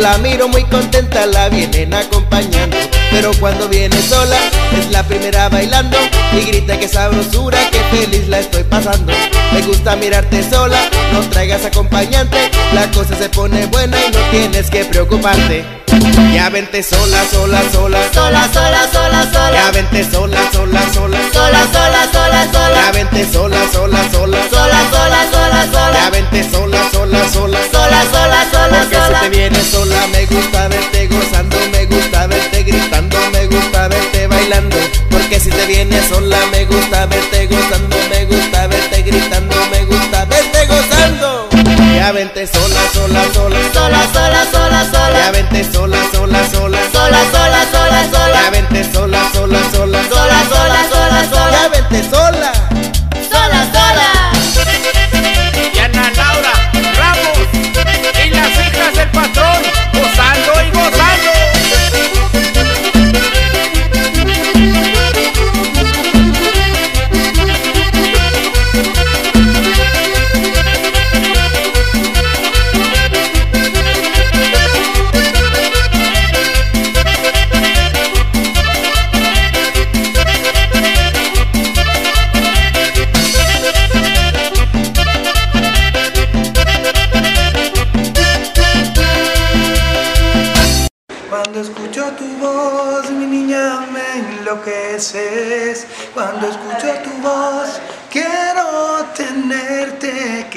La 0.00 0.16
miro 0.18 0.48
muy 0.48 0.64
contenta, 0.64 1.26
la 1.26 1.48
vienen 1.48 1.92
acompañando. 1.94 2.76
Pero 3.10 3.32
cuando 3.38 3.68
viene 3.68 3.96
sola, 4.02 4.36
es 4.78 4.90
la 4.90 5.02
primera 5.02 5.48
bailando. 5.48 5.96
Y 6.32 6.44
grita 6.46 6.78
que 6.78 6.88
sabrosura, 6.88 7.58
que 7.70 7.80
feliz 7.96 8.28
la 8.28 8.40
estoy 8.40 8.64
pasando. 8.64 9.12
Me 9.52 9.60
gusta 9.62 9.96
mirarte 9.96 10.48
sola, 10.48 10.78
no 11.12 11.20
traigas 11.28 11.64
acompañante. 11.64 12.50
La 12.72 12.90
cosa 12.90 13.16
se 13.16 13.28
pone 13.28 13.66
buena 13.66 13.98
y 14.06 14.10
no 14.10 14.20
tienes 14.30 14.70
que 14.70 14.84
preocuparte. 14.84 15.64
Ya 16.32 16.48
vente 16.50 16.82
sola, 16.84 17.18
sola, 17.32 17.62
sola, 17.72 17.98
Sola, 18.12 18.48
sola, 18.52 18.88
sola, 18.92 19.22
sola. 19.32 19.52
Ya 19.52 19.70
vente 19.72 20.04
sola, 20.04 20.38
sola, 20.52 20.80
sola, 20.92 21.18
Sola, 21.32 21.66
sola, 21.72 22.08
sola, 22.12 22.52
sola. 22.52 22.74
Ya 22.84 22.92
vente 22.92 23.32
sola, 23.32 23.58
sola, 23.72 24.10
sola, 24.12 24.38
Sola, 24.50 24.80
sola, 24.90 25.26
sola, 25.32 25.66
sola. 25.72 25.92
Ya 25.94 26.10
vente 26.10 26.48
sola, 26.48 26.78
sola, 26.92 27.28
sola, 27.28 27.58
Sola, 27.72 28.02
sola, 28.12 28.46
sola, 28.52 28.78
Porque 28.80 28.96
sola. 28.96 29.18
si 29.18 29.24
te 29.24 29.28
vienes 29.30 29.66
sola 29.66 30.06
me 30.12 30.26
gusta 30.26 30.68
verte 30.68 31.06
gozando, 31.08 31.56
me 31.72 31.86
gusta 31.86 32.26
verte 32.28 32.62
gritando, 32.62 33.18
me 33.32 33.46
gusta 33.48 33.88
verte 33.88 34.26
bailando. 34.28 34.76
Porque 35.10 35.40
si 35.40 35.50
te 35.50 35.66
vienes 35.66 36.06
sola 36.06 36.38
me 36.52 36.64
gusta 36.66 37.06
verte 37.06 37.46
gozando, 37.48 37.96
me 38.10 38.24
gusta 38.26 38.39
Ya 42.10 42.14
vente 42.14 42.44
sola, 42.44 42.80
sola, 42.92 43.22
sola, 43.32 43.58
Sola, 43.72 44.02
sola, 44.12 44.44
sola, 44.50 44.84
sola. 44.90 45.18
Ya 45.20 45.30
vente 45.30 45.62
sola, 45.72 45.96
sola, 46.12 46.44
sola, 46.50 46.78
Sola, 46.92 47.18
sola, 47.30 47.64
sola, 47.70 48.10
sola. 48.10 48.42
Ya 48.42 48.50
vente 48.50 48.92
sola, 48.92 49.30
sola, 49.32 49.58
sola, 49.72 50.02
Sola, 50.08 50.44
sola, 50.48 50.88
sola, 50.90 51.24
sola. 51.30 51.50
Ya 51.52 51.68
vente 51.68 52.10
sola. 52.10 52.59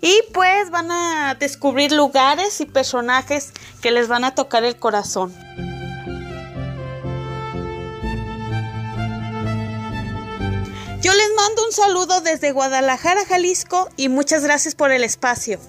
y 0.00 0.22
pues 0.32 0.70
van 0.70 0.90
a 0.90 1.36
descubrir 1.38 1.92
lugares 1.92 2.60
y 2.60 2.66
personajes 2.66 3.52
que 3.80 3.90
les 3.90 4.08
van 4.08 4.24
a 4.24 4.34
tocar 4.34 4.64
el 4.64 4.76
corazón. 4.76 5.34
Yo 11.00 11.12
les 11.14 11.28
mando 11.36 11.64
un 11.64 11.72
saludo 11.72 12.20
desde 12.20 12.52
Guadalajara, 12.52 13.24
Jalisco 13.26 13.88
y 13.96 14.08
muchas 14.08 14.42
gracias 14.42 14.74
por 14.74 14.90
el 14.90 15.04
espacio. 15.04 15.60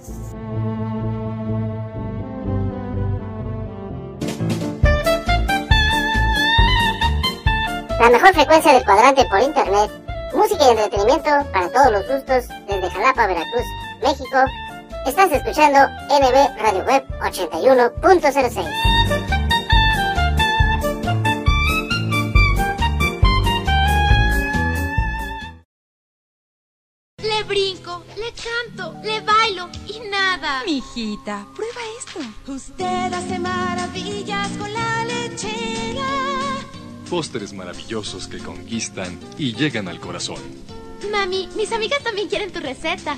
La 8.00 8.10
mejor 8.10 8.34
frecuencia 8.34 8.74
del 8.74 8.86
cuadrante 8.86 9.26
por 9.26 9.42
internet. 9.42 9.92
Música 10.34 10.66
y 10.66 10.70
entretenimiento 10.70 11.30
para 11.52 11.70
todos 11.72 11.92
los 11.92 12.08
gustos 12.08 12.46
desde 12.68 12.90
Jalapa, 12.90 13.28
Veracruz, 13.28 13.66
México. 14.02 14.46
Estás 15.06 15.32
escuchando 15.32 15.80
NB 16.10 16.62
Radio 16.62 16.84
Web 16.84 17.08
81.06. 17.22 18.66
Le 27.24 27.44
brinco, 27.44 28.04
le 28.18 28.34
canto, 28.34 28.96
le 29.04 29.22
bailo 29.22 29.70
y 29.88 30.00
nada. 30.10 30.64
Mijita, 30.66 31.48
prueba 31.56 31.82
esto. 31.98 32.20
Usted 32.52 33.14
hace 33.14 33.40
maravillas 33.40 34.50
con 34.58 34.74
la 34.74 35.06
lechera. 35.06 36.08
Postres 37.10 37.54
maravillosos 37.54 38.28
que 38.28 38.40
conquistan 38.40 39.18
y 39.38 39.54
llegan 39.56 39.88
al 39.88 40.00
corazón. 40.00 40.42
Mami, 41.12 41.48
mis 41.56 41.72
amigas 41.72 42.04
también 42.04 42.28
quieren 42.28 42.52
tu 42.52 42.60
receta. 42.60 43.18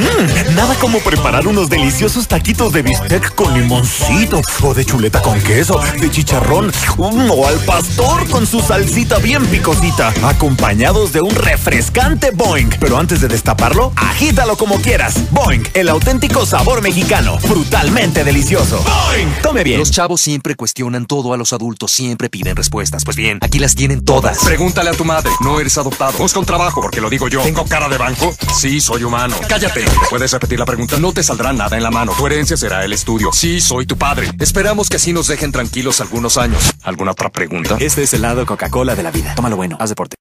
Mmm, 0.00 0.20
Mm, 0.20 0.54
nada 0.54 0.74
como 0.76 0.98
preparar 1.00 1.46
unos 1.46 1.68
deliciosos 1.68 2.26
taquitos 2.28 2.72
de 2.72 2.82
bistec 2.82 3.34
con 3.34 3.52
limoncito, 3.54 4.40
o 4.62 4.74
de 4.74 4.84
chuleta 4.84 5.20
con 5.22 5.40
queso, 5.40 5.80
de 5.98 6.10
chicharrón, 6.10 6.68
mm, 6.68 7.30
o 7.30 7.46
al 7.46 7.58
pastor 7.60 8.28
con 8.28 8.46
su 8.46 8.60
salsita 8.60 9.18
bien 9.18 9.44
picosita, 9.46 10.12
acompañados 10.22 11.12
de 11.12 11.20
un 11.20 11.34
refrescante 11.34 12.30
Boing. 12.32 12.70
Pero 12.80 12.98
antes 12.98 13.20
de 13.20 13.28
destaparlo, 13.28 13.92
agítalo 13.96 14.56
como 14.56 14.80
quieras. 14.80 15.14
Boing, 15.30 15.62
el 15.74 15.88
auténtico 15.88 16.46
sabor 16.46 16.82
mexicano, 16.82 17.38
brutalmente 17.48 18.24
delicioso. 18.24 18.82
Boing, 18.82 19.32
tome 19.42 19.64
bien. 19.64 19.78
Los 19.78 19.90
chavos 19.90 20.20
siempre 20.20 20.54
cuestionan 20.54 21.06
todo 21.06 21.32
a 21.32 21.36
los 21.36 21.52
adultos, 21.52 21.92
siempre 21.92 22.28
piden 22.30 22.56
respuestas. 22.56 23.04
Pues 23.04 23.16
bien, 23.16 23.38
aquí 23.42 23.58
las 23.58 23.74
tienen 23.74 24.04
todas. 24.04 24.38
Pregúntale 24.44 24.90
a 24.90 24.94
tu 24.94 25.04
madre, 25.04 25.30
no 25.40 25.60
eres 25.60 25.76
adoptado. 25.78 26.12
Busca 26.18 26.38
un 26.38 26.46
trabajo, 26.46 26.80
porque 26.80 27.00
lo 27.00 27.10
digo 27.10 27.28
yo. 27.28 27.42
¿Tengo 27.42 27.64
cara 27.64 27.88
de 27.88 27.98
banco? 27.98 28.34
Sí, 28.58 28.80
soy 28.80 29.04
humano. 29.04 29.36
Cállate. 29.48 29.89
¿Puedes 30.10 30.32
repetir 30.32 30.58
la 30.58 30.66
pregunta? 30.66 30.98
No 30.98 31.12
te 31.12 31.22
saldrá 31.22 31.52
nada 31.52 31.76
en 31.76 31.82
la 31.82 31.90
mano. 31.90 32.12
Tu 32.16 32.26
herencia 32.26 32.56
será 32.56 32.84
el 32.84 32.92
estudio. 32.92 33.32
Sí, 33.32 33.60
soy 33.60 33.86
tu 33.86 33.96
padre. 33.96 34.30
Esperamos 34.40 34.88
que 34.88 34.96
así 34.96 35.12
nos 35.12 35.26
dejen 35.28 35.52
tranquilos 35.52 36.00
algunos 36.00 36.36
años. 36.36 36.72
¿Alguna 36.82 37.12
otra 37.12 37.30
pregunta? 37.30 37.76
Este 37.80 38.02
es 38.02 38.14
el 38.14 38.22
lado 38.22 38.44
Coca-Cola 38.46 38.94
de 38.96 39.02
la 39.02 39.10
vida. 39.10 39.34
Tómalo 39.34 39.56
bueno, 39.56 39.76
haz 39.80 39.90
deporte. 39.90 40.16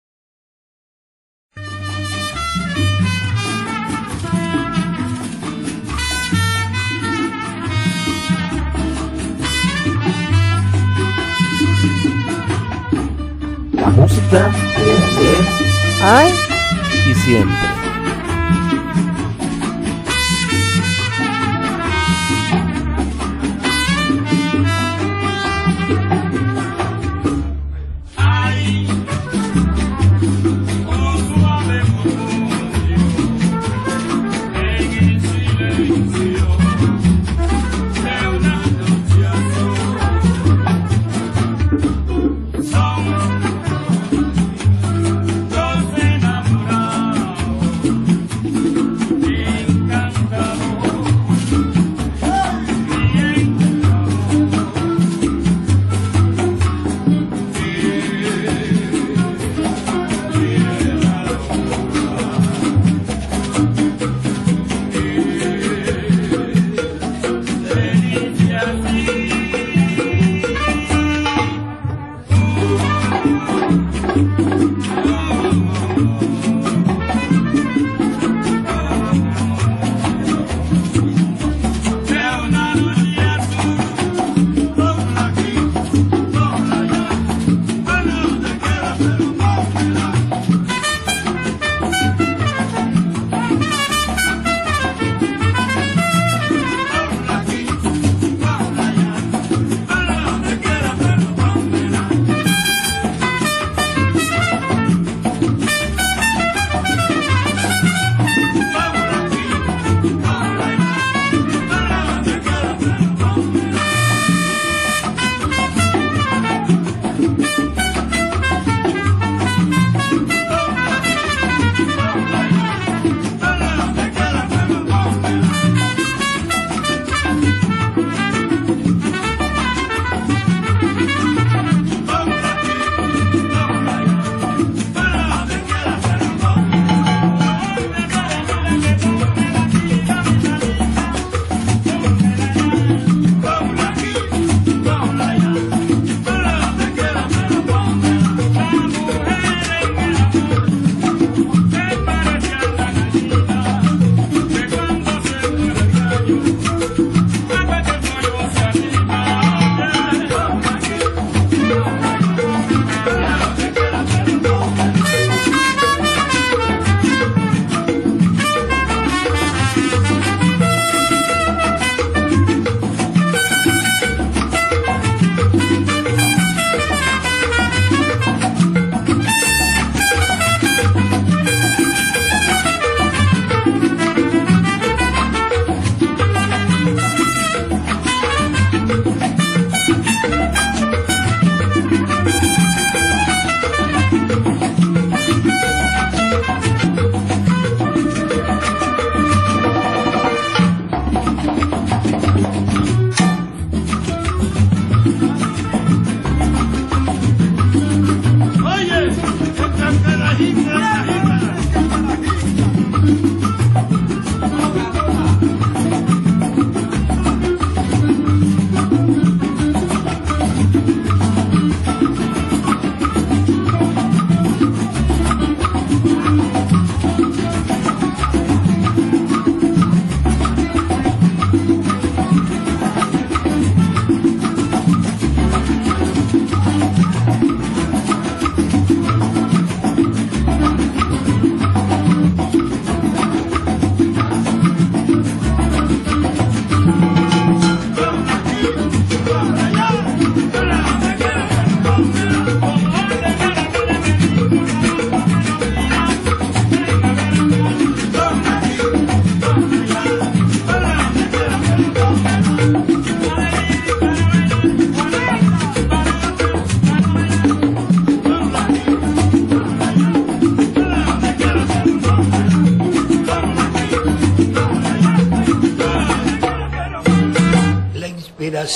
La 13.74 13.89
música 13.89 14.49
de 14.78 14.91
ayer 14.91 15.47
Ay. 16.03 16.34
y 17.05 17.13
siempre. 17.13 17.79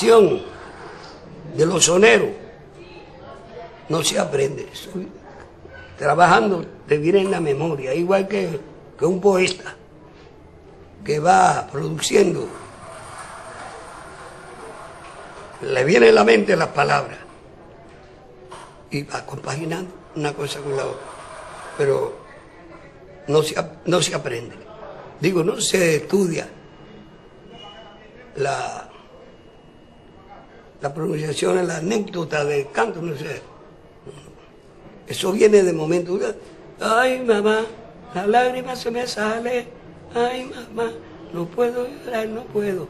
De 0.01 1.65
los 1.65 1.85
soneros 1.85 2.29
no 3.89 4.03
se 4.03 4.19
aprende. 4.19 4.67
Trabajando 5.97 6.65
te 6.87 6.97
viene 6.97 7.21
en 7.21 7.31
la 7.31 7.39
memoria, 7.39 7.93
igual 7.93 8.27
que, 8.27 8.59
que 8.97 9.05
un 9.05 9.21
poeta 9.21 9.75
que 11.03 11.19
va 11.19 11.67
produciendo. 11.71 12.47
Le 15.61 15.83
viene 15.83 16.09
en 16.09 16.15
la 16.15 16.23
mente 16.23 16.55
las 16.55 16.69
palabras 16.69 17.19
y 18.89 19.03
va 19.03 19.25
compaginando 19.25 19.93
una 20.15 20.33
cosa 20.33 20.59
con 20.59 20.75
la 20.75 20.85
otra. 20.85 21.07
Pero 21.77 22.17
no 23.27 23.43
se, 23.43 23.55
no 23.85 24.01
se 24.01 24.15
aprende. 24.15 24.55
Digo, 25.19 25.43
no 25.43 25.61
se 25.61 25.97
estudia 25.97 26.49
la, 28.35 28.89
la 30.83 30.93
pronunciación, 30.93 31.65
la 31.65 31.77
anécdota 31.77 32.43
del 32.43 32.69
canto, 32.69 33.01
no 33.01 33.15
sé. 33.15 33.41
Eso 35.07 35.31
viene 35.31 35.63
de 35.63 35.71
momento. 35.71 36.19
Ay, 36.81 37.21
mamá, 37.21 37.61
la 38.13 38.27
lágrima 38.27 38.75
se 38.75 38.91
me 38.91 39.07
sale. 39.07 39.65
Ay, 40.13 40.43
mamá, 40.43 40.91
no 41.31 41.45
puedo 41.45 41.87
llorar, 41.87 42.27
no 42.27 42.43
puedo. 42.43 42.89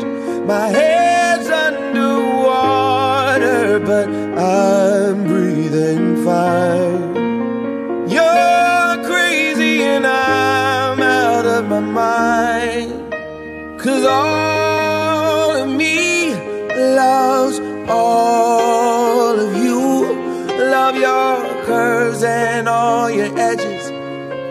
But 4.05 4.39
I'm 4.39 5.23
breathing 5.25 6.23
fine. 6.25 7.15
You're 8.09 9.05
crazy 9.05 9.83
and 9.83 10.05
I'm 10.07 11.01
out 11.01 11.45
of 11.45 11.67
my 11.67 11.79
mind. 11.79 13.13
Cause 13.79 14.05
all 14.05 15.55
of 15.55 15.69
me 15.69 16.33
loves 16.75 17.59
all 17.89 19.39
of 19.39 19.55
you. 19.63 20.13
Love 20.57 20.95
your 20.95 21.65
curves 21.65 22.23
and 22.23 22.67
all 22.67 23.09
your 23.09 23.37
edges, 23.37 23.91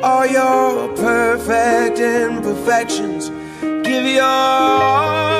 all 0.05 0.27
your 0.27 0.89
perfect 0.97 1.99
imperfections. 1.99 3.31
Give 3.61 4.05
your 4.05 4.23
all. 4.23 5.40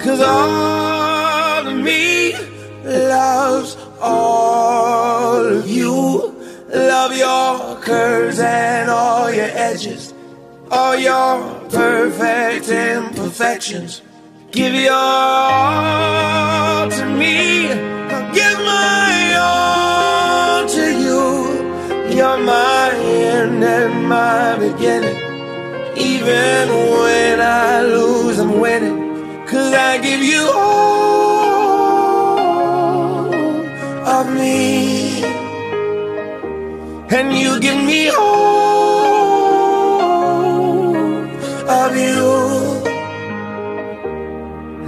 Cause 0.00 0.20
all 0.22 1.68
of 1.68 1.76
me 1.76 2.32
loves 2.84 3.76
all 4.00 5.44
of 5.44 5.68
you. 5.68 6.34
Love 6.72 7.14
your 7.14 7.76
curves 7.82 8.38
and 8.38 8.88
all 8.88 9.30
your 9.30 9.50
edges, 9.52 10.14
all 10.70 10.96
your 10.96 11.54
perfect 11.68 12.70
imperfections. 12.70 14.00
Give 14.50 14.72
your 14.72 14.94
all 14.94 16.88
to 16.88 17.06
me. 17.06 17.70
I'll 17.70 18.34
give 18.34 18.58
my 18.58 19.34
all 19.36 20.66
to 20.66 20.98
you. 21.04 22.16
You're 22.16 22.38
my 22.38 22.90
end 22.94 23.62
and 23.62 24.08
my 24.08 24.56
beginning. 24.58 25.18
Even 25.94 26.68
when 26.70 27.40
I 27.42 27.82
lose, 27.82 28.38
I'm 28.38 28.58
winning. 28.58 28.99
Cause 29.50 29.74
I 29.74 29.98
give 29.98 30.22
you 30.22 30.42
all 30.54 31.40
of 34.16 34.26
me. 34.34 35.24
And 37.10 37.32
you 37.36 37.58
give 37.60 37.84
me 37.84 38.10
all 38.10 38.50
love 41.90 41.96
you. 41.96 42.82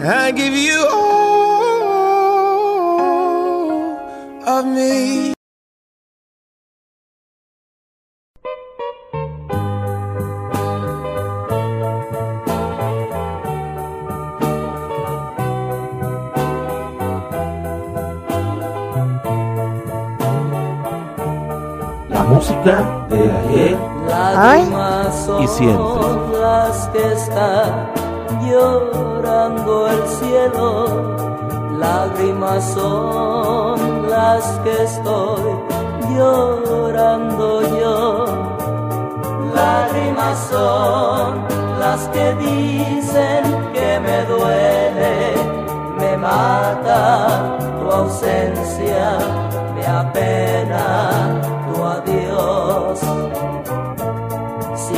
I 0.04 0.32
give 0.32 0.54
you 0.54 0.86
all 0.90 2.18
of 4.48 4.66
me. 4.66 5.41
Música 22.42 23.06
de 23.08 23.30
ayer 23.30 23.78
Lágrimas 24.08 25.14
son 25.26 25.42
y 25.44 25.46
siempre. 25.46 26.40
las 26.40 26.88
que 26.88 27.12
está 27.12 27.88
llorando 28.44 29.86
el 29.86 30.02
cielo. 30.18 30.68
Lágrimas 31.78 32.64
son 32.74 34.10
las 34.10 34.44
que 34.64 34.82
estoy 34.82 35.52
llorando 36.16 37.62
yo. 37.78 38.24
Lágrimas 39.54 40.38
son 40.50 41.44
las 41.78 42.08
que 42.08 42.34
dicen 42.34 43.42
que 43.72 44.00
me 44.00 44.24
duele, 44.24 45.34
me 45.96 46.16
mata 46.16 47.56
tu 47.78 47.90
ausencia, 47.90 49.18
me 49.76 49.86
apena 49.86 51.40
tu 51.72 51.84
adiós. 51.84 52.31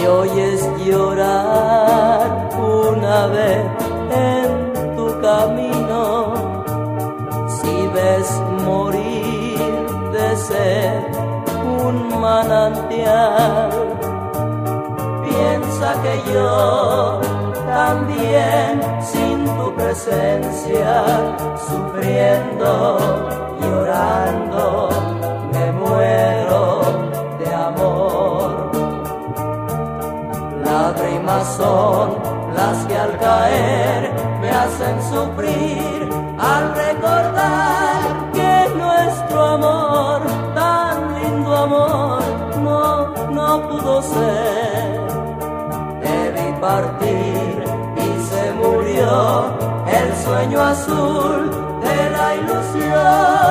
Si 0.04 0.08
oyes 0.08 0.60
llorar 0.84 2.50
una 2.58 3.26
vez 3.28 3.64
en 4.12 4.96
tu 4.96 5.18
camino, 5.22 6.34
si 7.48 7.86
ves 7.88 8.28
morir 8.66 9.56
de 10.12 10.36
sed 10.36 11.04
un 11.86 12.20
manantial, 12.20 13.70
piensa 15.24 15.94
que 16.02 16.32
yo 16.34 17.20
también 17.66 18.82
sin 19.00 19.46
tu 19.56 19.74
presencia, 19.74 21.02
sufriendo, 21.66 22.98
son 31.56 32.18
las 32.54 32.84
que 32.86 32.96
al 32.96 33.18
caer 33.18 34.12
me 34.40 34.50
hacen 34.50 34.96
sufrir 35.12 36.08
al 36.38 36.74
recordar 36.74 38.30
que 38.32 38.74
nuestro 38.76 39.44
amor, 39.56 40.20
tan 40.54 41.14
lindo 41.14 41.56
amor, 41.56 42.22
no, 42.60 43.08
no 43.30 43.68
pudo 43.68 44.02
ser. 44.02 45.00
Debí 46.02 46.60
partir 46.60 47.64
y 47.96 48.24
se 48.28 48.52
murió 48.52 49.56
el 49.86 50.16
sueño 50.24 50.60
azul 50.60 51.50
de 51.82 52.10
la 52.10 52.34
ilusión. 52.36 53.43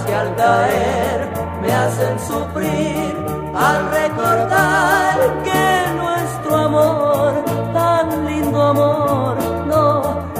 Que 0.00 0.14
al 0.14 0.34
caer 0.36 1.28
me 1.60 1.72
hacen 1.72 2.18
sufrir 2.20 3.14
al 3.54 3.90
recordar 3.90 5.18
que 5.44 5.92
nuestro 5.96 6.56
amor, 6.56 7.44
tan 7.74 8.26
lindo 8.26 8.62
amor, 8.62 9.36
no, 9.66 9.86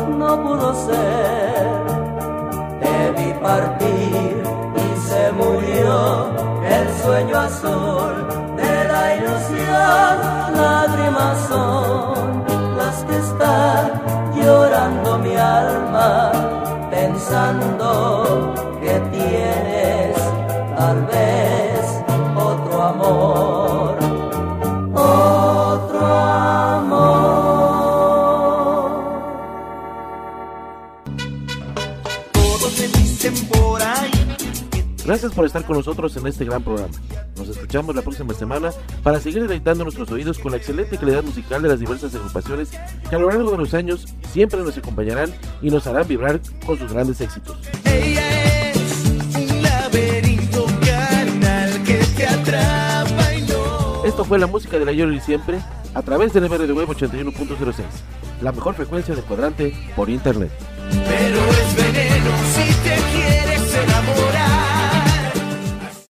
no 0.09 0.43
pudo 0.43 0.75
ser. 0.87 1.67
Debí 2.81 3.33
partir 3.41 4.43
y 4.85 5.01
se 5.09 5.33
murió 5.33 6.29
el 6.77 7.03
sueño 7.03 7.37
azul 7.39 8.15
de 8.57 8.85
la 8.93 9.17
ilusión. 9.17 10.15
Lágrimas 10.57 11.39
son 11.49 12.45
las 12.79 13.05
que 13.05 13.17
está 13.19 13.91
llorando 14.35 15.19
mi 15.19 15.37
alma 15.37 16.33
pensando 16.91 17.62
Gracias 35.33 35.37
por 35.37 35.47
estar 35.47 35.65
con 35.65 35.77
nosotros 35.79 36.15
en 36.19 36.27
este 36.27 36.45
gran 36.45 36.63
programa. 36.63 36.93
Nos 37.39 37.49
escuchamos 37.49 37.97
la 37.97 38.03
próxima 38.03 38.35
semana 38.35 38.71
para 39.03 39.19
seguir 39.19 39.41
deleitando 39.41 39.83
nuestros 39.83 40.11
oídos 40.11 40.39
con 40.39 40.53
la 40.53 40.59
excelente 40.59 40.99
calidad 40.99 41.23
musical 41.23 41.63
de 41.63 41.69
las 41.71 41.81
diversas 41.81 42.15
agrupaciones 42.15 42.71
que 43.09 43.17
a 43.17 43.19
lo 43.19 43.31
largo 43.31 43.51
de 43.51 43.57
los 43.57 43.73
años 43.73 44.07
siempre 44.31 44.61
nos 44.61 44.77
acompañarán 44.77 45.33
y 45.63 45.71
nos 45.71 45.87
harán 45.87 46.07
vibrar 46.07 46.39
con 46.67 46.79
sus 46.79 46.93
grandes 46.93 47.23
éxitos. 47.23 47.57
Ella 47.85 48.73
es 48.73 49.07
un 49.07 49.63
laberinto 49.63 50.67
carnal 50.85 51.83
que 51.83 51.97
te 52.15 52.27
atrapa 52.27 53.35
y 53.35 53.43
no. 53.43 54.05
Esto 54.05 54.27
fue 54.27 54.39
la 54.39 54.47
música 54.47 54.79
del 54.79 54.89
ayer 54.89 55.11
y 55.15 55.21
siempre 55.21 55.61
a 55.95 56.03
través 56.03 56.35
del 56.35 56.45
MR 56.45 56.67
de 56.67 56.75
Web 56.75 56.89
81.06, 56.89 57.85
la 58.43 58.53
mejor 58.53 58.75
frecuencia 58.75 59.15
de 59.15 59.23
cuadrante 59.23 59.73
por 59.97 60.11
internet. 60.11 60.51
Pero 60.91 61.39
es 61.39 61.77
veneno 61.77 62.31
si 62.53 62.75
te 62.83 62.97
quieres 63.17 63.75
enamorar. 63.75 64.62